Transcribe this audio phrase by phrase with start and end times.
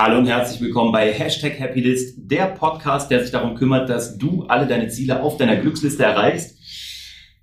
[0.00, 4.44] Hallo und herzlich willkommen bei Hashtag Happylist, der Podcast, der sich darum kümmert, dass du
[4.44, 6.56] alle deine Ziele auf deiner Glücksliste erreichst.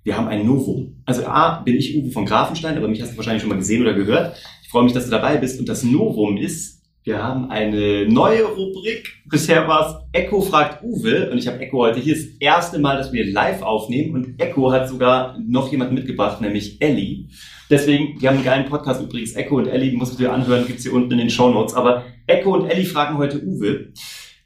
[0.04, 1.02] Wir haben ein Novum.
[1.04, 3.82] Also A, bin ich Uwe von Grafenstein, aber mich hast du wahrscheinlich schon mal gesehen
[3.82, 4.38] oder gehört.
[4.62, 5.60] Ich freue mich, dass du dabei bist.
[5.60, 6.75] Und das Novum ist,
[7.06, 9.22] wir haben eine neue Rubrik.
[9.26, 12.96] Bisher war es Echo fragt Uwe und ich habe Echo heute hier das erste Mal,
[12.96, 17.28] dass wir live aufnehmen und Echo hat sogar noch jemanden mitgebracht, nämlich Ellie.
[17.70, 20.82] Deswegen, wir haben einen geilen Podcast übrigens, Echo und Ellie, musst du dir anhören, gibt's
[20.82, 21.74] hier unten in den Show Notes.
[21.74, 23.92] Aber Echo und Ellie fragen heute Uwe.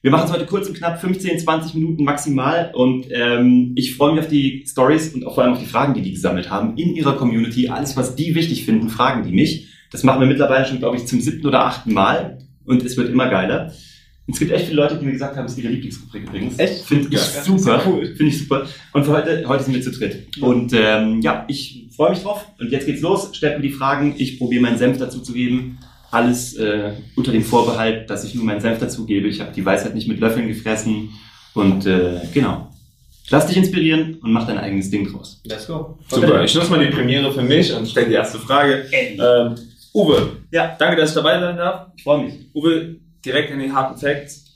[0.03, 2.73] Wir machen es heute kurz und knapp, 15, 20 Minuten maximal.
[2.75, 5.95] Und ähm, ich freue mich auf die Stories und auch vor allem auf die Fragen,
[5.95, 7.70] die die gesammelt haben in ihrer Community.
[7.70, 9.69] Alles, was die wichtig finden, fragen die mich.
[9.91, 12.39] Das machen wir mittlerweile schon, glaube ich, zum siebten oder achten Mal.
[12.70, 13.73] Und es wird immer geiler.
[14.33, 16.56] Es gibt echt viele Leute, die mir gesagt haben, es ist ihre Lieblingsrubrik übrigens.
[16.56, 16.84] Echt?
[16.84, 17.83] Finde ich Ja, super.
[17.84, 18.06] cool.
[18.15, 18.65] Finde ich super.
[18.92, 20.28] Und für heute, heute sind wir zu dritt.
[20.41, 22.47] Und ähm, ja, ich freue mich drauf.
[22.61, 23.30] Und jetzt geht's los.
[23.33, 24.14] Stellt mir die Fragen.
[24.19, 25.78] Ich probiere meinen Senf dazu zu geben.
[26.12, 29.27] Alles äh, unter dem Vorbehalt, dass ich nur meinen Senf dazu gebe.
[29.27, 31.11] Ich habe die Weisheit nicht mit Löffeln gefressen.
[31.55, 32.69] Und äh, genau.
[33.30, 35.41] Lass dich inspirieren und mach dein eigenes Ding draus.
[35.45, 35.98] Let's go.
[36.08, 38.84] Super, ich nutze mal die Premiere für mich und stelle die erste Frage.
[38.92, 39.55] Ähm,
[39.92, 40.77] Uwe, Ja.
[40.78, 41.88] danke, dass ich dabei sein darf.
[41.96, 42.34] Ich freue mich.
[42.55, 44.46] Uwe, direkt in den harten Facts.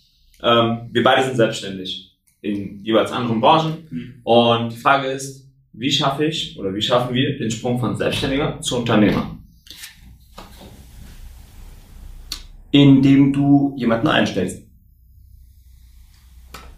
[0.42, 3.86] Ähm, wir beide sind selbstständig in jeweils anderen Branchen.
[3.90, 4.14] Mhm.
[4.22, 8.60] Und die Frage ist, wie schaffe ich oder wie schaffen wir den Sprung von Selbstständiger
[8.60, 9.38] zu Unternehmer?
[12.70, 14.62] Indem du jemanden einstellst.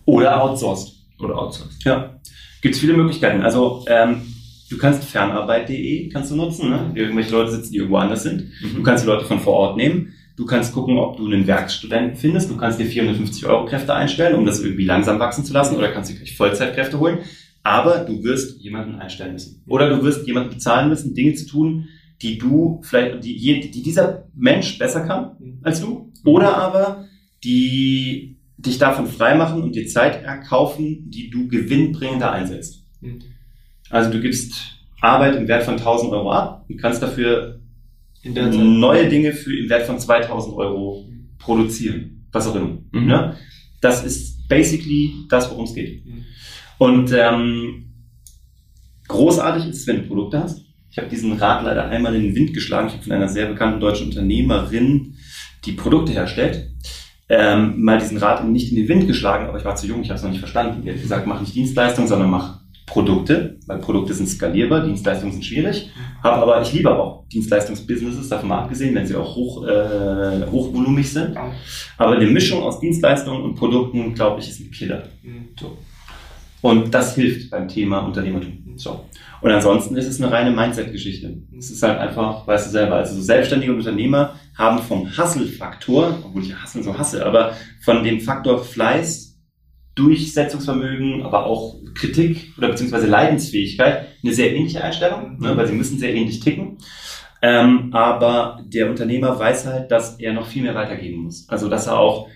[0.04, 0.94] Oder outsourcest.
[1.18, 1.84] Oder outsourced?
[1.84, 2.20] Ja,
[2.62, 3.42] gibt es viele Möglichkeiten.
[3.42, 4.22] Also ähm,
[4.70, 6.70] du kannst fernarbeit.de kannst du nutzen.
[6.70, 6.92] Ne?
[6.94, 8.50] Irgendwelche Leute sitzen, die irgendwo anders sind.
[8.74, 10.12] Du kannst die Leute von vor Ort nehmen.
[10.36, 12.50] Du kannst gucken, ob du einen Werkstudenten findest.
[12.50, 15.76] Du kannst dir 450 Euro Kräfte einstellen, um das irgendwie langsam wachsen zu lassen.
[15.76, 17.18] Oder kannst dir gleich Vollzeitkräfte holen.
[17.62, 19.62] Aber du wirst jemanden einstellen müssen.
[19.66, 21.88] Oder du wirst jemanden bezahlen müssen, Dinge zu tun,
[22.22, 26.12] die du vielleicht, die die dieser Mensch besser kann als du.
[26.24, 27.06] Oder aber
[27.42, 32.84] die dich davon freimachen und dir Zeit erkaufen, die du gewinnbringender einsetzt.
[33.00, 33.20] Mhm.
[33.90, 34.54] Also du gibst
[35.00, 37.60] Arbeit im Wert von 1000 Euro ab und kannst dafür
[38.24, 41.04] neue Dinge für im Wert von 2000 Euro
[41.38, 42.26] produzieren.
[42.32, 42.78] Was auch immer.
[42.90, 43.06] Mhm.
[43.06, 43.36] Ne?
[43.80, 46.04] Das ist basically das, worum es geht.
[46.04, 46.24] Mhm.
[46.78, 47.92] Und ähm,
[49.08, 50.64] großartig ist es, wenn du Produkte hast.
[50.90, 52.88] Ich habe diesen Rat leider einmal in den Wind geschlagen.
[52.88, 55.14] Ich habe von einer sehr bekannten deutschen Unternehmerin,
[55.64, 56.70] die Produkte herstellt,
[57.28, 60.10] ähm, mal diesen Rat nicht in den Wind geschlagen, aber ich war zu jung, ich
[60.10, 60.82] habe es noch nicht verstanden.
[60.82, 65.44] Die hat gesagt, mach nicht Dienstleistungen, sondern mach Produkte, weil Produkte sind skalierbar, Dienstleistungen sind
[65.44, 65.90] schwierig.
[66.22, 70.46] Hab aber ich liebe aber auch Dienstleistungsbusinesses, davon mal abgesehen, wenn sie auch hoch, äh,
[70.50, 71.36] hochvolumig sind.
[71.98, 75.02] Aber eine Mischung aus Dienstleistungen und Produkten, glaube ich, ist ein Killer.
[75.22, 75.48] Mhm.
[75.58, 75.76] So.
[76.62, 78.52] Und das hilft beim Thema Unternehmertum.
[78.76, 79.04] So.
[79.40, 81.36] Und ansonsten ist es eine reine Mindset-Geschichte.
[81.58, 86.42] Es ist halt einfach, weißt du selber, also so selbstständige Unternehmer haben vom Hustle-Faktor, obwohl
[86.42, 89.25] ich Hustle so hasse, aber von dem Faktor Fleiß,
[89.96, 95.98] Durchsetzungsvermögen, aber auch Kritik oder beziehungsweise Leidensfähigkeit eine sehr ähnliche Einstellung, ne, weil sie müssen
[95.98, 96.78] sehr ähnlich ticken.
[97.42, 101.48] Ähm, aber der Unternehmer weiß halt, dass er noch viel mehr weitergeben muss.
[101.48, 102.28] Also dass er auch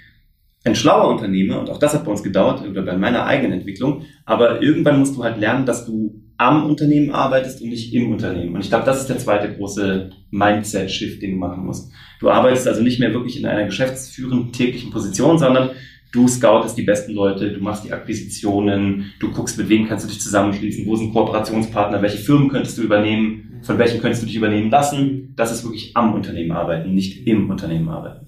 [0.65, 4.05] ein schlauer Unternehmer, und auch das hat bei uns gedauert, oder bei meiner eigenen Entwicklung,
[4.25, 8.55] aber irgendwann musst du halt lernen, dass du am Unternehmen arbeitest und nicht im Unternehmen.
[8.55, 11.93] Und ich glaube, das ist der zweite große Mindset-Shift, den du machen musst.
[12.19, 15.71] Du arbeitest also nicht mehr wirklich in einer geschäftsführenden täglichen Position, sondern
[16.13, 20.09] du scoutest die besten Leute, du machst die Akquisitionen, du guckst, mit wem kannst du
[20.09, 24.37] dich zusammenschließen, wo sind Kooperationspartner, welche Firmen könntest du übernehmen, von welchen könntest du dich
[24.37, 25.33] übernehmen lassen.
[25.37, 28.27] Das ist wirklich am Unternehmen arbeiten, nicht im Unternehmen arbeiten.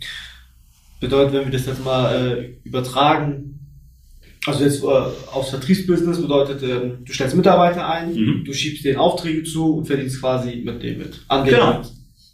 [1.00, 3.58] Bedeutet, wenn wir das jetzt mal äh, übertragen,
[4.46, 8.44] also jetzt äh, aufs Vertriebsbusiness bedeutet, ähm, du stellst Mitarbeiter ein, Mhm.
[8.44, 11.20] du schiebst denen Aufträge zu und verdienst quasi mit dem mit.
[11.28, 11.82] An dem Genau.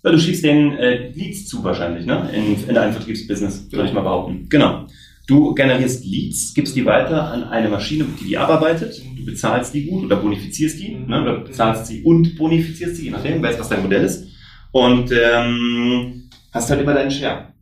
[0.04, 2.30] Ja, du schiebst den äh, Leads zu wahrscheinlich, ne?
[2.32, 4.47] In, in einem Vertriebsbusiness, würde ich mal behaupten.
[4.48, 4.86] Genau.
[5.28, 9.00] Du generierst Leads, gibst die weiter an eine Maschine, die die abarbeitet.
[9.15, 11.21] Du bezahlst die gut oder bonifizierst die, ne?
[11.22, 14.27] Oder bezahlst sie und bonifizierst sie, je nachdem, weißt, was dein Modell ist.
[14.72, 17.53] Und ähm, hast halt immer deinen Share.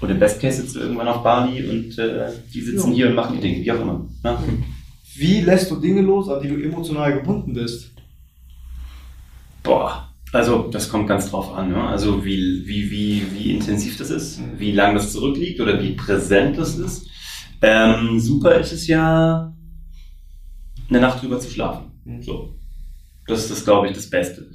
[0.00, 2.94] Und im Best Case sitzt du irgendwann auf Bali und äh, die sitzen Ja.
[2.94, 4.06] hier und machen die Dinge, wie auch immer.
[4.22, 4.38] Ne?
[5.16, 7.90] Wie lässt du Dinge los, an die du emotional gebunden bist?
[9.64, 11.70] Boah, also das kommt ganz drauf an.
[11.70, 11.82] Ne?
[11.82, 14.58] Also wie, wie, wie, wie intensiv das ist, Mhm.
[14.58, 17.08] wie lang das zurückliegt oder wie präsent das ist.
[17.62, 19.52] Ähm, super ist es ja,
[20.88, 21.92] eine Nacht drüber zu schlafen.
[22.04, 22.22] Mhm.
[22.22, 22.54] So.
[23.26, 24.50] Das ist, das, glaube ich, das Beste.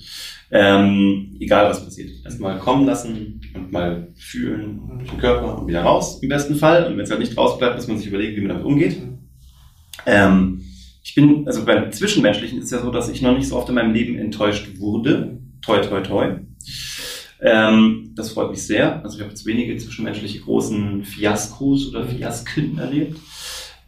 [0.50, 2.10] Ähm, egal was passiert.
[2.26, 6.88] Erstmal kommen lassen und mal fühlen durch den Körper und wieder raus im besten Fall.
[6.88, 8.98] Und wenn es halt nicht raus bleibt, muss man sich überlegen, wie man damit umgeht.
[10.06, 10.64] Ähm,
[11.04, 13.70] ich bin, also beim Zwischenmenschlichen ist es ja so, dass ich noch nicht so oft
[13.70, 15.40] in meinem Leben enttäuscht wurde.
[15.66, 16.26] Toi, toi, toi.
[17.42, 19.04] Ähm, das freut mich sehr.
[19.04, 23.18] Also ich habe jetzt wenige zwischenmenschliche großen Fiaskos oder Fiasken erlebt.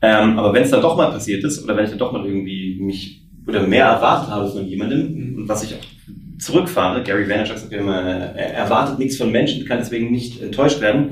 [0.01, 2.25] Ähm, aber wenn es dann doch mal passiert ist oder wenn ich dann doch mal
[2.25, 7.57] irgendwie mich oder mehr erwartet habe von jemandem, und was ich auch zurückfahre, Gary Vaynerchuk
[7.57, 11.12] sagt immer, er erwartet nichts von Menschen, kann deswegen nicht enttäuscht werden.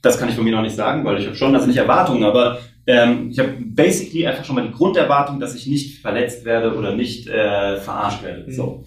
[0.00, 2.24] Das kann ich von mir noch nicht sagen, weil ich habe schon, also nicht Erwartungen,
[2.24, 6.76] aber ähm, ich habe basically einfach schon mal die Grunderwartung, dass ich nicht verletzt werde
[6.76, 8.44] oder nicht äh, verarscht werde.
[8.46, 8.52] Mhm.
[8.52, 8.84] So.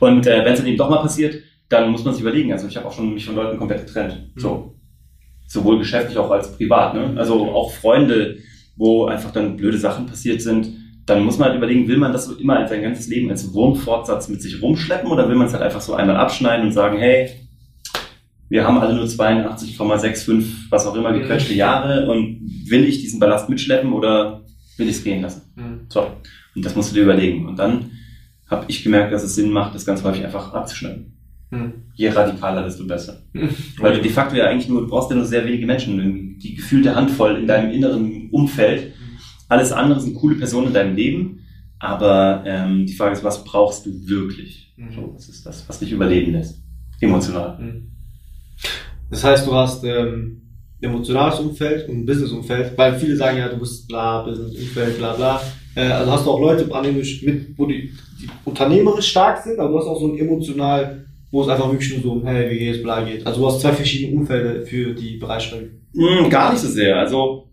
[0.00, 2.52] Und äh, wenn es dann eben doch mal passiert, dann muss man sich überlegen.
[2.52, 4.30] Also ich habe auch schon mich von Leuten komplett getrennt.
[4.34, 4.40] Mhm.
[4.40, 4.74] So.
[5.46, 6.94] Sowohl geschäftlich auch als privat.
[6.94, 7.14] Ne?
[7.16, 8.36] Also auch Freunde,
[8.76, 10.68] wo einfach dann blöde Sachen passiert sind.
[11.06, 14.28] Dann muss man halt überlegen, will man das so immer sein ganzes Leben als Wurmfortsatz
[14.28, 17.30] mit sich rumschleppen oder will man es halt einfach so einmal abschneiden und sagen, hey,
[18.48, 23.48] wir haben alle nur 82,65, was auch immer, gequetschte Jahre und will ich diesen Ballast
[23.48, 24.44] mitschleppen oder
[24.76, 25.42] will ich es gehen lassen?
[25.56, 25.80] Mhm.
[25.88, 26.06] So,
[26.54, 27.46] und das musst du dir überlegen.
[27.46, 27.90] Und dann
[28.48, 31.14] habe ich gemerkt, dass es Sinn macht, das ganz häufig einfach abzuschneiden.
[31.50, 31.72] Mhm.
[31.94, 33.22] Je radikaler, desto besser.
[33.32, 33.50] Mhm.
[33.78, 36.54] Weil du de facto ja eigentlich nur, du brauchst ja nur sehr wenige Menschen, die
[36.54, 38.94] gefühlte Handvoll in deinem inneren Umfeld.
[39.48, 41.40] Alles andere sind coole Personen in deinem Leben.
[41.80, 44.74] Aber ähm, die Frage ist, was brauchst du wirklich?
[44.76, 44.92] Mhm.
[44.92, 46.62] So, was ist das, was dich überleben lässt?
[47.00, 47.58] Emotional.
[49.10, 50.42] Das heißt, du hast ähm,
[50.80, 55.40] emotionales Umfeld und ein Business-Umfeld, weil viele sagen ja, du bist bla, Business-Umfeld, bla bla.
[55.74, 59.78] Äh, also hast du auch Leute, mit, wo die, die unternehmerisch stark sind, aber du
[59.78, 62.82] hast auch so ein emotional, wo es einfach wirklich nur so um, hey, wie geht's,
[62.82, 63.26] bla geht.
[63.26, 65.70] Also du hast zwei verschiedene Umfelder für die Bereiche.
[65.94, 66.98] Hm, gar nicht so sehr.
[66.98, 67.48] Also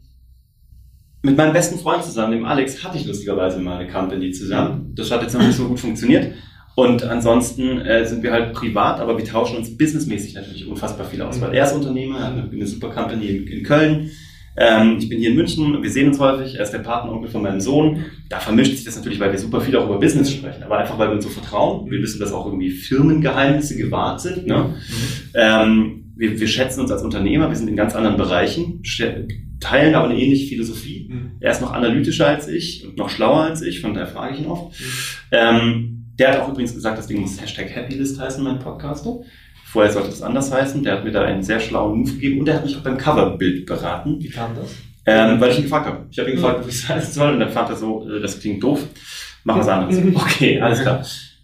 [1.24, 4.94] mit meinem besten Freund zusammen, dem Alex, hatte ich lustigerweise mal eine Company zusammen.
[4.96, 6.34] Das hat jetzt noch nicht so gut funktioniert.
[6.76, 11.22] Und ansonsten äh, sind wir halt privat, aber wir tauschen uns businessmäßig natürlich unfassbar viel
[11.22, 11.40] aus.
[11.40, 14.12] Weil er ist Unternehmer, er hat eine, super Company in, in Köln.
[14.58, 17.42] Ähm, ich bin hier in München, wir sehen uns häufig, er ist der Patenonkel von
[17.42, 18.06] meinem Sohn.
[18.30, 20.98] Da vermischt sich das natürlich, weil wir super viel auch über Business sprechen, aber einfach
[21.00, 21.90] weil wir uns so vertrauen.
[21.90, 24.46] Wir wissen, dass auch irgendwie Firmengeheimnisse gewahrt sind.
[24.46, 24.76] Ne?
[25.34, 28.82] Ähm, wir, wir schätzen uns als Unternehmer, wir sind in ganz anderen Bereichen,
[29.60, 31.10] teilen aber eine ähnliche Philosophie.
[31.10, 31.32] Mhm.
[31.40, 34.42] Er ist noch analytischer als ich und noch schlauer als ich, von daher frage ich
[34.42, 34.78] ihn oft.
[35.32, 39.06] Ähm, der hat auch übrigens gesagt, das Ding muss Hashtag Happylist heißen, mein Podcast.
[39.66, 40.84] Vorher sollte das anders heißen.
[40.84, 42.98] Der hat mir da einen sehr schlauen Move gegeben und der hat mich auch beim
[42.98, 44.76] Coverbild beraten, Wie kam das?
[45.06, 46.06] ähm, weil ich ihn gefragt habe.
[46.10, 48.22] Ich habe ihn gefragt, ob ich es heißen soll und dann fand er so, äh,
[48.22, 48.84] das klingt doof,
[49.44, 50.02] mach was anderes.
[50.16, 51.04] Okay, alles klar.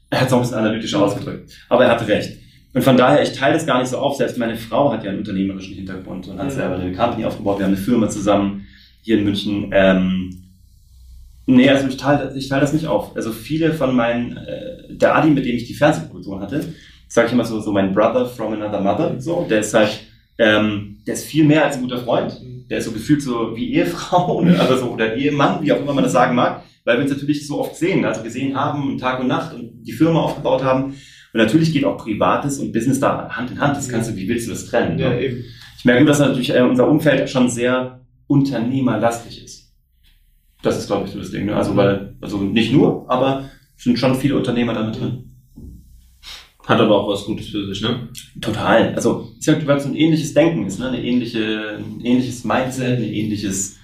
[0.10, 2.38] Er hat es auch ein bisschen analytischer ausgedrückt, aber er hatte recht.
[2.74, 4.16] Und von daher, ich teile das gar nicht so auf.
[4.16, 7.60] Selbst meine Frau hat ja einen unternehmerischen Hintergrund und hat selber eine Company aufgebaut.
[7.60, 8.66] Wir haben eine Firma zusammen
[9.02, 9.70] hier in München.
[9.74, 10.51] Ähm,
[11.46, 13.16] nee, also ich teile ich teile das nicht auf.
[13.16, 16.74] Also viele von meinen, äh, der Adi, mit dem ich die Fernsehproduktion hatte,
[17.08, 19.20] sage ich immer so, so mein Brother from another mother.
[19.20, 20.02] So, der ist halt,
[20.38, 22.40] ähm, der ist viel mehr als ein guter Freund.
[22.70, 24.60] Der ist so gefühlt so wie Ehefrau ne?
[24.60, 27.46] also so, oder Ehemann, wie auch immer man das sagen mag, weil wir uns natürlich
[27.46, 30.96] so oft sehen, also gesehen haben, Tag und Nacht und die Firma aufgebaut haben.
[31.34, 33.78] Und natürlich geht auch Privates und Business da Hand in Hand.
[33.78, 34.98] Das kannst du, wie willst du das trennen?
[34.98, 35.22] Ja, ne?
[35.22, 35.44] eben.
[35.78, 39.61] Ich merke nur, dass natürlich äh, unser Umfeld schon sehr unternehmerlastig ist.
[40.62, 41.46] Das ist, glaube ich, so das Ding.
[41.46, 41.56] Ne?
[41.56, 45.32] Also, weil, also nicht nur, aber sind schon viele Unternehmer damit drin.
[46.68, 48.10] Hat aber auch was Gutes für sich, ne?
[48.40, 48.94] Total.
[48.94, 50.90] Also, ich sag, weil es ein ähnliches Denken ist, ne?
[50.90, 53.78] eine ähnliche, ein ähnliches Mindset, ein ähnliches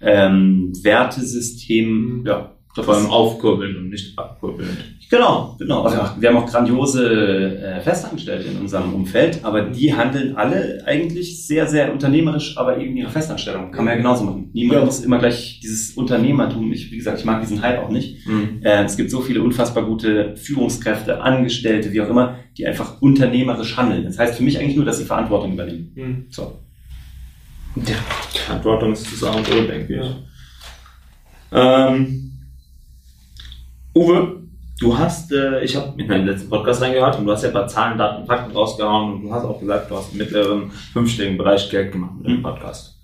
[0.00, 2.24] ähm, Wertesystem.
[2.26, 4.76] Ja, Vor allem ist- aufkurbeln und nicht abkurbeln.
[5.08, 5.82] Genau, genau.
[5.82, 11.46] Also wir haben auch grandiose äh, Festangestellte in unserem Umfeld, aber die handeln alle eigentlich
[11.46, 13.70] sehr, sehr unternehmerisch, aber eben ihre Festanstellung.
[13.70, 14.50] Kann man ja genauso machen.
[14.52, 14.84] Niemand Ja.
[14.86, 18.26] muss immer gleich dieses Unternehmertum, ich, wie gesagt, ich mag diesen Hype auch nicht.
[18.26, 18.60] Mhm.
[18.62, 23.76] Äh, es gibt so viele unfassbar gute Führungskräfte, Angestellte, wie auch immer, die einfach unternehmerisch
[23.76, 24.04] handeln.
[24.04, 25.92] Das heißt für mich eigentlich nur, dass sie Verantwortung übernehmen.
[25.94, 26.24] Mhm.
[26.30, 26.58] So.
[28.46, 30.06] Verantwortung ist das A und O, denke ich.
[31.52, 32.32] Ähm,
[33.94, 34.42] Uwe,
[34.80, 37.54] du hast, äh, ich habe in meinen letzten Podcast reingehört und du hast ja ein
[37.54, 41.38] paar Zahlen, Daten, Fakten rausgehauen und du hast auch gesagt, du hast im mittleren fünfstelligen
[41.38, 42.42] Bereich Geld gemacht mit dem Mhm.
[42.42, 42.98] Podcast.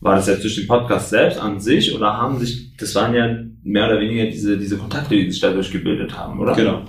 [0.00, 3.34] War das jetzt durch den Podcast selbst an sich oder haben sich, das waren ja
[3.62, 6.54] mehr oder weniger diese, diese Kontakte, die sich dadurch gebildet haben, oder?
[6.54, 6.82] Genau.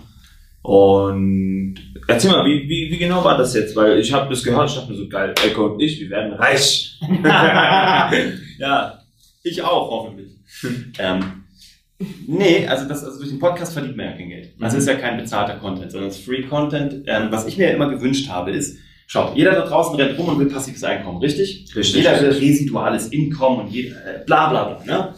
[0.64, 1.76] Und
[2.08, 3.76] erzähl mal, wie, wie, wie genau war das jetzt?
[3.76, 6.34] Weil ich habe das gehört, ich dachte mir so, geil, Elko und ich, wir werden
[6.34, 7.00] reich.
[8.60, 9.00] ja,
[9.44, 10.32] ich auch, hoffentlich.
[11.00, 11.41] ähm,
[12.28, 14.54] nee, also, das, also durch den Podcast verdient man ja kein Geld.
[14.60, 17.04] Also es ist ja kein bezahlter Content, sondern es ist Free Content.
[17.08, 18.78] Ähm, was ich mir immer gewünscht habe, ist,
[19.08, 21.66] schaut, jeder da draußen rennt rum und will passives Einkommen, richtig?
[21.76, 21.96] Richtig.
[21.96, 24.86] Jeder will residuales Einkommen und jeder, äh, bla bla bla.
[24.86, 25.14] Ne?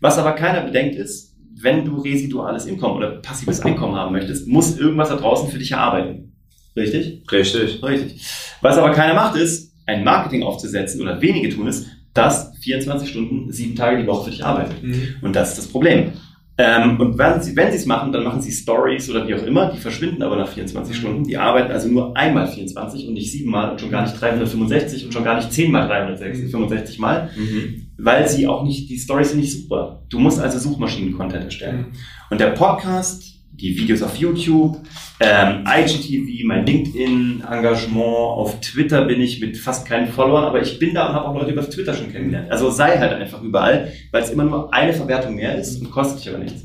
[0.00, 4.78] Was aber keiner bedenkt ist, wenn du residuales Einkommen oder passives Einkommen haben möchtest, muss
[4.78, 6.32] irgendwas da draußen für dich erarbeiten.
[6.76, 7.22] Richtig?
[7.30, 7.82] Richtig.
[7.82, 8.22] Richtig.
[8.60, 13.52] Was aber keiner macht, ist, ein Marketing aufzusetzen oder wenige tun es, das 24 Stunden,
[13.52, 14.82] sieben Tage die Woche für dich arbeitet.
[14.82, 15.16] Mhm.
[15.22, 16.12] Und das ist das Problem.
[16.58, 19.78] Ähm, und wenn sie, es machen, dann machen sie Stories oder wie auch immer, die
[19.78, 21.24] verschwinden aber nach 24 Stunden.
[21.24, 25.12] Die arbeiten also nur einmal 24 und nicht siebenmal und schon gar nicht 365 und
[25.14, 27.86] schon gar nicht zehnmal 365 Mal, Mhm.
[27.96, 30.02] weil sie auch nicht, die Stories sind nicht super.
[30.10, 31.86] Du musst also Suchmaschinen-Content erstellen.
[32.28, 33.29] Und der Podcast,
[33.60, 34.78] die Videos auf YouTube,
[35.20, 40.94] ähm, IGTV, mein LinkedIn-Engagement, auf Twitter bin ich mit fast keinen Followern, aber ich bin
[40.94, 42.50] da und habe auch Leute über Twitter schon kennengelernt.
[42.50, 46.20] Also sei halt einfach überall, weil es immer nur eine Verwertung mehr ist und kostet
[46.20, 46.64] dich aber nichts.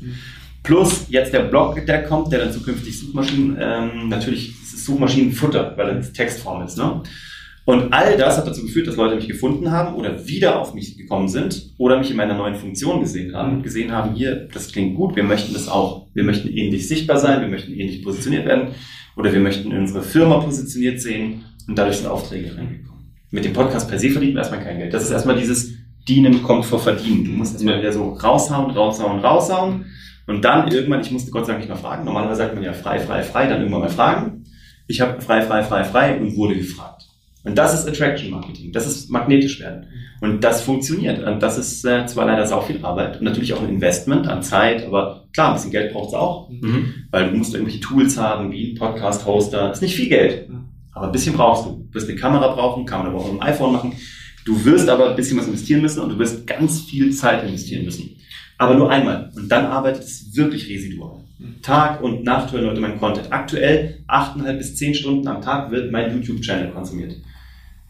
[0.62, 6.12] Plus jetzt der Blog, der kommt, der dann zukünftig Suchmaschinen, ähm, natürlich Suchmaschinenfutter, weil das
[6.12, 6.76] Textform ist.
[6.76, 7.02] Ne?
[7.66, 10.96] Und all das hat dazu geführt, dass Leute mich gefunden haben oder wieder auf mich
[10.96, 14.70] gekommen sind oder mich in meiner neuen Funktion gesehen haben und gesehen haben, hier, das
[14.70, 16.06] klingt gut, wir möchten das auch.
[16.14, 18.68] Wir möchten ähnlich sichtbar sein, wir möchten ähnlich positioniert werden
[19.16, 23.12] oder wir möchten unsere Firma positioniert sehen und dadurch sind Aufträge reingekommen.
[23.32, 24.94] Mit dem Podcast per se verdient man erstmal kein Geld.
[24.94, 25.74] Das ist erstmal dieses
[26.08, 27.24] Dienen kommt vor Verdienen.
[27.24, 29.86] Du musst erstmal wieder so raushauen, raushauen, raushauen
[30.28, 32.72] und dann irgendwann, ich musste Gott sei Dank nicht mehr fragen, normalerweise sagt man ja
[32.72, 34.44] frei, frei, frei, dann irgendwann mal fragen.
[34.86, 36.95] Ich habe frei, frei, frei, frei und wurde gefragt.
[37.46, 38.72] Und das ist Attraction Marketing.
[38.72, 39.86] Das ist magnetisch werden.
[40.20, 41.22] Und das funktioniert.
[41.24, 44.42] Und das ist äh, zwar leider sau viel Arbeit und natürlich auch ein Investment an
[44.42, 46.50] Zeit, aber klar, ein bisschen Geld braucht es auch.
[46.50, 47.06] Mhm.
[47.12, 49.70] Weil du musst irgendwelche Tools haben, wie ein Podcast-Hoster.
[49.70, 50.48] Ist nicht viel Geld.
[50.92, 51.86] Aber ein bisschen brauchst du.
[51.88, 53.92] Du wirst eine Kamera brauchen, kann man aber auch mit dem iPhone machen.
[54.44, 57.84] Du wirst aber ein bisschen was investieren müssen und du wirst ganz viel Zeit investieren
[57.84, 58.16] müssen.
[58.58, 59.30] Aber nur einmal.
[59.36, 61.20] Und dann arbeitet es wirklich residual.
[61.62, 63.30] Tag und Nacht hören Leute meinen Content.
[63.30, 67.14] Aktuell 8,5 bis 10 Stunden am Tag wird mein YouTube-Channel konsumiert.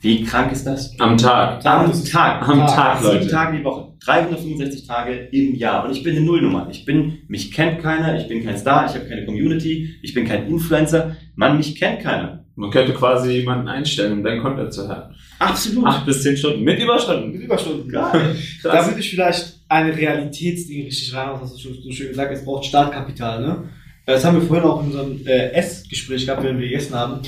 [0.06, 0.98] Wie krank ist das?
[1.00, 1.66] Am Tag.
[1.66, 2.48] Am Tag.
[2.48, 3.26] Am Tag, Sieben Leute.
[3.28, 3.92] Tage die Woche.
[4.04, 5.84] 365 Tage im Jahr.
[5.84, 6.68] Und ich bin eine Nullnummer.
[6.70, 10.24] Ich bin, mich kennt keiner, ich bin kein Star, ich habe keine Community, ich bin
[10.24, 11.16] kein Influencer.
[11.34, 12.44] Mann, mich kennt keiner.
[12.54, 15.12] Man könnte quasi jemanden einstellen, um dein Content zu hören.
[15.40, 15.86] Absolut.
[15.86, 17.32] Acht bis zehn Stunden mit Überstunden.
[17.32, 17.90] Mit Überstunden.
[17.90, 18.36] Geil.
[18.62, 22.32] Da würde ich vielleicht eine Realitätsding richtig rein, was hast du schon so schön gesagt,
[22.32, 23.64] es braucht Startkapital, ne?
[24.06, 27.22] Das haben wir vorhin auch in unserem äh, Essgespräch gehabt, wenn wir gegessen haben.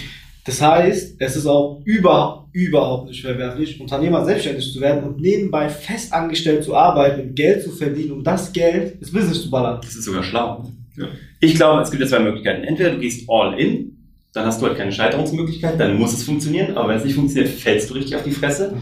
[0.48, 5.68] Das heißt, es ist auch über, überhaupt nicht verwerflich, Unternehmer selbstständig zu werden und nebenbei
[5.68, 9.78] fest angestellt zu arbeiten und Geld zu verdienen, um das Geld ins Business zu ballern.
[9.82, 10.72] Das ist sogar schlau.
[10.96, 11.04] Ja.
[11.40, 12.64] Ich glaube, es gibt ja zwei Möglichkeiten.
[12.64, 13.98] Entweder du gehst all in,
[14.32, 17.52] dann hast du halt keine Scheiterungsmöglichkeit, dann muss es funktionieren, aber wenn es nicht funktioniert,
[17.52, 18.80] fällst du richtig auf die Fresse.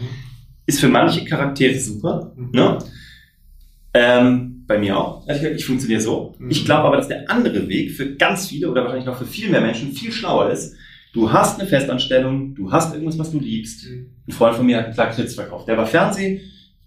[0.67, 2.79] Ist für manche Charaktere super, ne?
[3.93, 5.27] Ähm, bei mir auch.
[5.27, 6.37] Ehrlich gesagt, ich funktioniere so.
[6.39, 6.49] Mhm.
[6.49, 9.51] Ich glaube aber, dass der andere Weg für ganz viele oder wahrscheinlich noch für viel
[9.51, 10.77] mehr Menschen viel schlauer ist.
[11.17, 13.87] Du hast eine Festanstellung, du hast irgendwas, was du liebst.
[14.29, 15.67] Ein Freund von mir hat einen Lakritz verkauft.
[15.67, 16.41] Der war Fernsehen,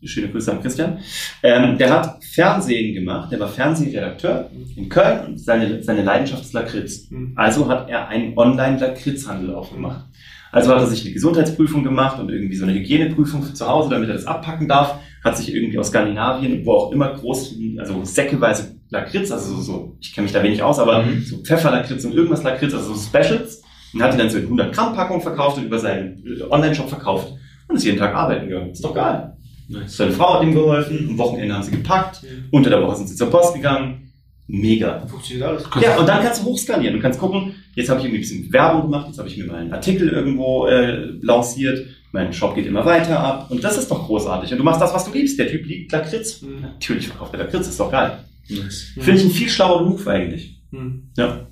[0.03, 0.99] schöne Grüße an Christian,
[1.41, 6.53] ähm, der hat Fernsehen gemacht, der war Fernsehredakteur in Köln und seine, seine Leidenschaft ist
[6.53, 7.09] Lakritz.
[7.09, 7.33] Mhm.
[7.35, 10.05] Also hat er einen Online-Lakritzhandel aufgemacht.
[10.51, 13.89] Also hat er sich eine Gesundheitsprüfung gemacht und irgendwie so eine Hygieneprüfung für zu Hause,
[13.89, 14.99] damit er das abpacken darf.
[15.23, 19.97] Hat sich irgendwie aus Skandinavien, wo auch immer groß, also säckeweise Lakritz, also so, so
[19.99, 21.21] ich kenne mich da wenig aus, aber Mhm.
[21.23, 23.58] so Pfefferlakritz und irgendwas Lakritz, also so Specials.
[23.93, 26.89] Und hat die dann so in 100 Gramm Packung verkauft und über seinen äh, Online-Shop
[26.89, 27.33] verkauft.
[27.67, 28.71] Und ist jeden Tag arbeiten gegangen.
[28.71, 29.33] Ist doch geil.
[29.67, 29.97] Nice.
[29.97, 33.15] Seine Frau hat ihm geholfen, am Wochenende haben sie gepackt, unter der Woche sind sie
[33.15, 34.11] zur Post gegangen.
[34.47, 35.05] Mega.
[35.05, 35.63] Funktioniert alles.
[35.79, 36.95] Ja, und dann kannst du hochskalieren.
[36.95, 39.45] Du kannst gucken, jetzt habe ich irgendwie ein bisschen Werbung gemacht, jetzt habe ich mir
[39.45, 43.91] mal einen Artikel irgendwo äh, lanciert, mein Shop geht immer weiter ab und das ist
[43.91, 44.51] doch großartig.
[44.51, 45.37] Und du machst das, was du liebst.
[45.37, 46.41] Der Typ liebt Lakritz.
[46.41, 46.61] Mhm.
[46.61, 48.17] Natürlich verkauft er Lakritz, ist doch geil.
[48.49, 48.93] Nice.
[48.95, 50.59] Finde ich einen viel schlaueren Move eigentlich.
[50.71, 51.11] Mhm.
[51.15, 51.47] Ja.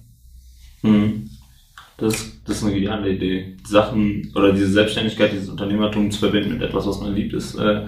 [0.81, 1.29] Mhm.
[1.97, 3.57] Das, das ist eine geniale Idee.
[3.65, 7.87] Sachen oder diese Selbstständigkeit, dieses Unternehmertum zu verbinden mit etwas, was man liebt, ist, äh,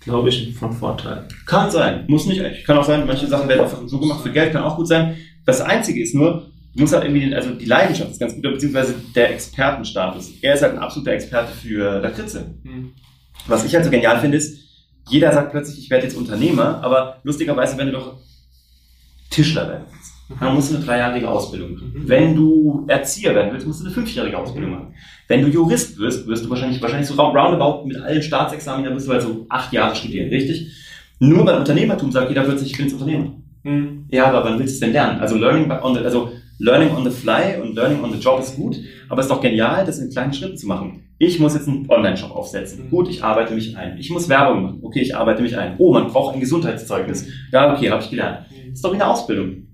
[0.00, 1.26] glaube ich, von Vorteil.
[1.44, 2.64] Kann sein, muss nicht echt.
[2.64, 5.16] Kann auch sein, manche Sachen werden einfach so gemacht für Geld, kann auch gut sein.
[5.44, 8.42] Das Einzige ist nur, du musst halt irgendwie, den, also die Leidenschaft ist ganz gut,
[8.42, 10.30] beziehungsweise der Expertenstatus.
[10.40, 12.54] Er ist halt ein absoluter Experte für Lakritze.
[12.62, 12.92] Mhm.
[13.46, 14.58] Was ich halt so genial finde, ist,
[15.08, 18.18] jeder sagt plötzlich, ich werde jetzt Unternehmer, aber lustigerweise, wenn du doch
[19.30, 21.92] Tischler werden willst, dann musst du eine dreijährige Ausbildung machen.
[21.94, 22.08] Mhm.
[22.08, 24.94] Wenn du Erzieher werden willst, musst du eine fünfjährige Ausbildung machen.
[25.26, 29.06] Wenn du Jurist wirst, wirst du wahrscheinlich, wahrscheinlich so roundabout mit allen Staatsexamen, da wirst
[29.06, 30.72] du halt so acht Jahre studieren, richtig?
[31.18, 33.34] Nur beim Unternehmertum sagt jeder plötzlich, ich bin Unternehmer.
[33.62, 34.06] Mhm.
[34.10, 35.20] Ja, aber wann willst du es denn lernen?
[35.20, 38.56] Also learning on the, also learning on the fly und learning on the job ist
[38.56, 38.76] gut,
[39.08, 41.04] aber es ist doch genial, das in kleinen Schritten zu machen.
[41.18, 42.84] Ich muss jetzt einen Online-Shop aufsetzen.
[42.84, 42.90] Mhm.
[42.90, 43.98] Gut, ich arbeite mich ein.
[43.98, 44.78] Ich muss Werbung machen.
[44.82, 45.74] Okay, ich arbeite mich ein.
[45.78, 47.26] Oh, man braucht ein Gesundheitszeugnis.
[47.50, 48.46] Ja, okay, habe ich gelernt.
[48.50, 49.67] Das ist doch wie eine Ausbildung.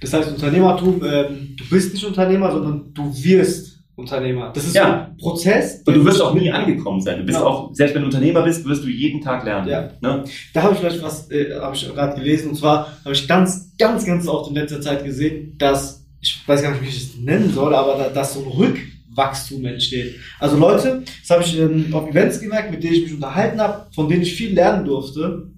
[0.00, 4.50] Das heißt, Unternehmertum, ähm, du bist nicht Unternehmer, sondern du wirst Unternehmer.
[4.54, 5.08] Das ist Ja.
[5.10, 5.82] ein Prozess.
[5.84, 7.18] Und du wirst auch nie angekommen sein.
[7.18, 7.44] Du bist Ja.
[7.44, 9.68] auch, selbst wenn du Unternehmer bist, wirst du jeden Tag lernen.
[9.68, 9.90] Ja.
[10.00, 10.24] Ne?
[10.54, 13.72] Da habe ich vielleicht was, äh, habe ich gerade gelesen, und zwar habe ich ganz,
[13.78, 17.18] ganz, ganz oft in letzter Zeit gesehen, dass, ich weiß gar nicht, wie ich es
[17.18, 20.14] nennen soll, aber da, dass so ein Rückwachstum entsteht.
[20.38, 23.86] Also Leute, das habe ich ähm, auf Events gemerkt, mit denen ich mich unterhalten habe,
[23.94, 25.50] von denen ich viel lernen durfte.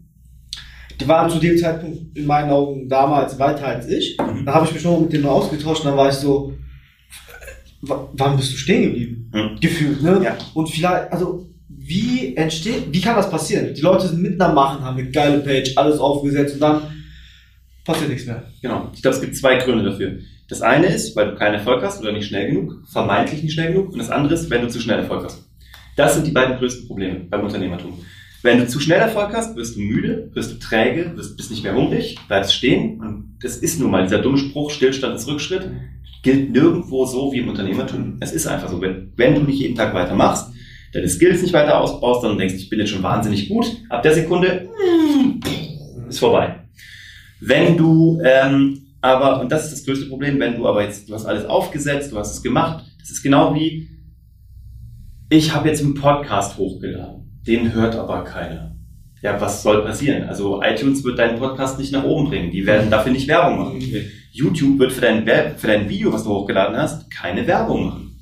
[1.01, 4.17] Die waren zu dem Zeitpunkt in meinen Augen damals weiter als ich.
[4.19, 4.45] Mhm.
[4.45, 6.55] Da habe ich mich schon mal mit denen ausgetauscht und dann war ich so,
[7.83, 9.31] wann bist du stehen geblieben?
[9.33, 9.61] Mhm.
[9.61, 10.21] Gefühlt, ne?
[10.23, 10.37] Ja.
[10.55, 13.75] Und vielleicht, also, wie entsteht, wie kann das passieren?
[13.75, 16.83] Die Leute sind mitten am Machen, haben eine geile Page, alles aufgesetzt und dann
[17.85, 18.45] passiert nichts mehr.
[18.61, 18.91] Genau.
[18.95, 20.19] Ich glaube, es gibt zwei Gründe dafür.
[20.49, 23.73] Das eine ist, weil du keinen Erfolg hast oder nicht schnell genug, vermeintlich nicht schnell
[23.73, 23.93] genug.
[23.93, 25.49] Und das andere ist, wenn du zu schnell Erfolg hast.
[25.97, 27.99] Das sind die beiden größten Probleme beim Unternehmertum.
[28.43, 31.63] Wenn du zu schnell Erfolg hast, wirst du müde, wirst du träge, wirst, bist nicht
[31.63, 33.01] mehr hungrig, bleibst stehen.
[33.01, 35.71] Und das ist nun mal dieser dumme Spruch, Stillstand ist Rückschritt,
[36.23, 38.19] gilt nirgendwo so wie im Unternehmertum.
[38.21, 38.81] Es ist einfach so.
[38.81, 40.53] Wenn, wenn du nicht jeden Tag weitermachst,
[40.93, 43.67] deine Skills nicht weiter ausbaust, dann denkst ich bin jetzt schon wahnsinnig gut.
[43.89, 46.57] Ab der Sekunde mm, ist vorbei.
[47.41, 51.15] Wenn du ähm, aber, und das ist das größte Problem, wenn du aber jetzt, du
[51.15, 53.89] hast alles aufgesetzt, du hast es gemacht, das ist genau wie,
[55.29, 58.75] ich habe jetzt einen Podcast hochgeladen, den hört aber keiner.
[59.23, 60.25] Ja, was soll passieren?
[60.29, 63.81] Also iTunes wird deinen Podcast nicht nach oben bringen, die werden dafür nicht Werbung machen.
[64.33, 68.17] YouTube wird für dein, Wer- für dein Video, was du hochgeladen hast, keine Werbung machen.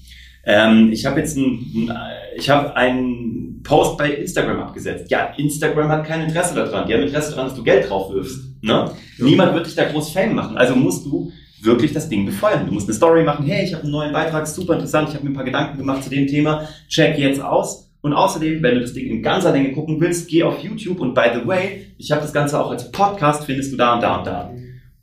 [0.44, 1.90] Ähm, ich habe jetzt ein,
[2.36, 5.10] ich habe einen Post bei Instagram abgesetzt.
[5.10, 6.86] Ja, Instagram hat kein Interesse daran.
[6.88, 8.38] Die haben Interesse daran, dass du Geld drauf wirfst.
[8.62, 8.90] Ne?
[9.18, 10.56] Niemand wird dich da groß Fame machen.
[10.56, 11.30] Also musst du
[11.62, 12.66] wirklich das Ding befeuern.
[12.66, 13.44] Du musst eine Story machen.
[13.46, 15.08] Hey, ich habe einen neuen Beitrag, super interessant.
[15.10, 16.66] Ich habe mir ein paar Gedanken gemacht zu dem Thema.
[16.88, 17.89] Check jetzt aus.
[18.02, 21.00] Und außerdem, wenn du das Ding in ganzer Länge gucken willst, geh auf YouTube.
[21.00, 24.02] Und by the way, ich habe das Ganze auch als Podcast, findest du da und
[24.02, 24.54] da und da.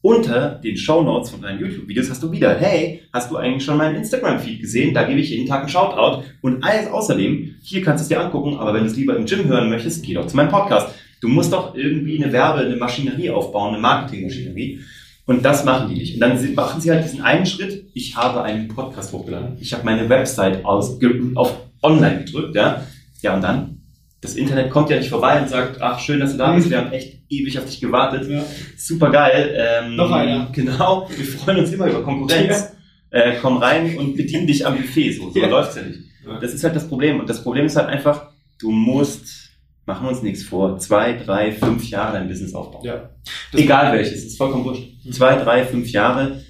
[0.02, 3.96] Unter den Shownotes von deinen YouTube-Videos hast du wieder, hey, hast du eigentlich schon meinen
[3.98, 4.94] Instagram-Feed gesehen?
[4.94, 6.24] Da gebe ich jeden Tag einen Shoutout.
[6.42, 9.26] Und alles außerdem, hier kannst du es dir angucken, aber wenn du es lieber im
[9.26, 10.96] Gym hören möchtest, geh doch zu meinem Podcast.
[11.20, 14.80] Du musst doch irgendwie eine Werbe, eine Maschinerie aufbauen, eine Marketingmaschinerie.
[15.26, 16.14] Und das machen die nicht.
[16.14, 19.58] Und dann machen sie halt diesen einen Schritt, ich habe einen Podcast hochgeladen.
[19.60, 20.98] Ich habe meine Website aus,
[21.36, 22.84] auf online gedrückt, ja.
[23.22, 23.82] Ja, und dann?
[24.22, 26.78] Das Internet kommt ja nicht vorbei und sagt, ach, schön, dass du da bist, wir
[26.80, 28.28] haben echt ewig auf dich gewartet.
[28.30, 28.44] Ja.
[28.78, 29.56] Super geil.
[29.56, 30.50] Ähm, Noch einer.
[30.52, 32.72] Genau, wir freuen uns immer über Konkurrenz.
[33.12, 35.14] Äh, komm rein und bedien dich am Buffet.
[35.14, 35.48] So, so Ja.
[35.48, 36.00] läuft's ja nicht.
[36.26, 36.40] Ja.
[36.40, 37.20] Das ist halt das Problem.
[37.20, 39.52] Und das Problem ist halt einfach, du musst,
[39.86, 42.84] machen wir uns nichts vor, zwei, drei, fünf Jahre dein Business aufbauen.
[42.86, 43.10] Ja.
[43.52, 44.84] Das- Egal welches, ist vollkommen wurscht.
[45.12, 46.42] Zwei, drei, fünf Jahre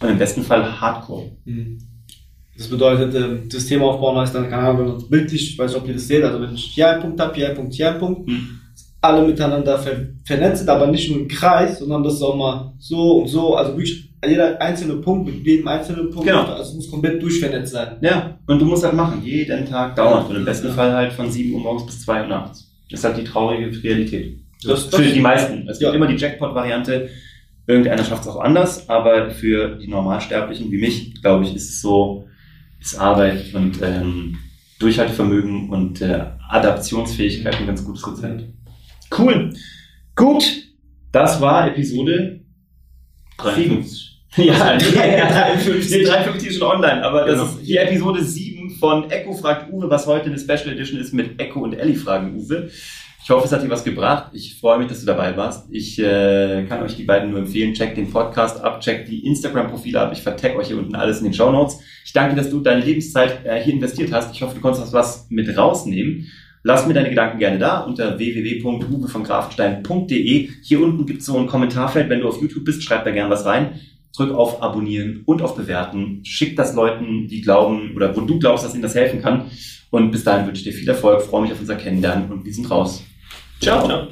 [0.00, 1.32] und im besten Fall Hardcore.
[1.44, 1.78] Mhm.
[2.56, 5.86] Das bedeutet, ähm, das Thema aufbauen heißt dann, keine Ahnung, bildlich, ich weiß nicht, ob
[5.88, 7.98] ihr das seht, also wenn ich hier einen Punkt habe, hier einen Punkt, hier einen
[7.98, 8.48] Punkt, Hm.
[9.02, 9.92] alle miteinander ver
[10.24, 13.54] vernetzt sind, aber nicht nur im Kreis, sondern das ist auch mal so und so,
[13.56, 16.42] also wirklich jeder einzelne Punkt mit jedem einzelnen Punkt, Genau.
[16.44, 17.96] also muss komplett durchvernetzt sein.
[18.00, 20.30] Ja, und du musst halt machen, jeden Tag dauernd.
[20.30, 20.72] Und im besten Ja.
[20.72, 22.72] Fall halt von 7 Uhr morgens bis 2 Uhr nachts.
[22.90, 24.38] Das ist halt die traurige Realität.
[24.64, 25.68] Das, Für die meisten.
[25.68, 25.94] Es gibt Ja.
[25.94, 27.08] immer die Jackpot-Variante.
[27.68, 31.82] Irgendeiner schafft es auch anders, aber für die Normalsterblichen wie mich, glaube ich, ist es
[31.82, 32.24] so,
[32.80, 34.38] ist Arbeit und ähm,
[34.78, 38.44] Durchhaltevermögen und äh, Adaptionsfähigkeit ein ganz gutes Rezept.
[39.16, 39.52] Cool.
[40.14, 40.44] Gut.
[41.12, 42.40] Das war Episode
[43.38, 44.12] 53.
[44.36, 45.90] Ja, 53.
[45.92, 47.44] Nee, 53 ist schon online, aber das Genau.
[47.58, 51.40] ist die Episode 7 von Echo fragt Uwe, was heute eine Special Edition ist mit
[51.40, 52.68] Echo und Ellie fragen Uwe.
[53.26, 54.28] Ich hoffe, es hat dir was gebracht.
[54.34, 55.66] Ich freue mich, dass du dabei warst.
[55.72, 57.74] Ich äh, kann euch die beiden nur empfehlen.
[57.74, 60.12] Checkt den Podcast ab, checkt die Instagram-Profile ab.
[60.12, 61.80] Ich vertag euch hier unten alles in den Show Notes.
[62.04, 64.32] Ich danke, dass du deine Lebenszeit äh, hier investiert hast.
[64.32, 66.28] Ich hoffe, du konntest was mit rausnehmen.
[66.62, 70.48] Lass mir deine Gedanken gerne da unter www.uwevongrafenstein.de.
[70.62, 72.08] Hier unten gibt es so ein Kommentarfeld.
[72.08, 73.80] Wenn du auf YouTube bist, schreib da gerne was rein.
[74.16, 76.20] Drück auf Abonnieren und auf Bewerten.
[76.22, 79.50] Schick das Leuten, die glauben oder wo du glaubst, dass ihnen das helfen kann.
[79.90, 81.22] Und bis dahin wünsche ich dir viel Erfolg.
[81.22, 83.02] Freue mich auf unser Kennenlernen und wir sind raus.
[83.60, 83.86] Ciao.
[83.86, 84.08] Ciao.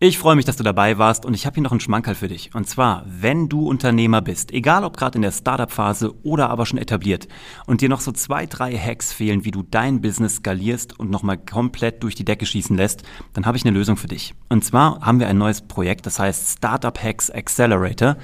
[0.00, 2.28] Ich freue mich, dass du dabei warst und ich habe hier noch einen Schmankerl für
[2.28, 2.54] dich.
[2.54, 6.78] Und zwar, wenn du Unternehmer bist, egal ob gerade in der Startup-Phase oder aber schon
[6.78, 7.26] etabliert
[7.66, 11.36] und dir noch so zwei, drei Hacks fehlen, wie du dein Business skalierst und nochmal
[11.36, 14.34] komplett durch die Decke schießen lässt, dann habe ich eine Lösung für dich.
[14.48, 18.18] Und zwar haben wir ein neues Projekt, das heißt Startup Hacks Accelerator.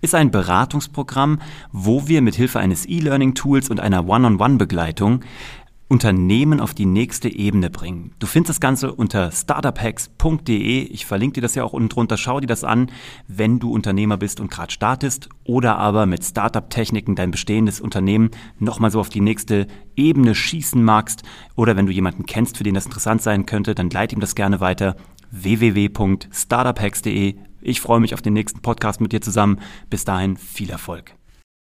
[0.00, 5.20] Ist ein Beratungsprogramm, wo wir mit Hilfe eines E-Learning-Tools und einer One-on-One-Begleitung
[5.90, 8.12] Unternehmen auf die nächste Ebene bringen.
[8.20, 10.84] Du findest das Ganze unter startuphacks.de.
[10.84, 12.16] Ich verlinke dir das ja auch unten drunter.
[12.16, 12.92] Schau dir das an,
[13.26, 18.92] wenn du Unternehmer bist und gerade startest oder aber mit Startup-Techniken dein bestehendes Unternehmen nochmal
[18.92, 21.24] so auf die nächste Ebene schießen magst
[21.56, 24.36] oder wenn du jemanden kennst, für den das interessant sein könnte, dann leite ihm das
[24.36, 24.94] gerne weiter.
[25.32, 27.34] www.startuphacks.de.
[27.62, 29.58] Ich freue mich auf den nächsten Podcast mit dir zusammen.
[29.90, 31.19] Bis dahin viel Erfolg.